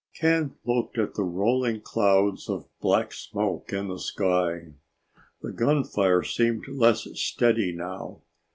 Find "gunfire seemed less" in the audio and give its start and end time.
5.51-7.07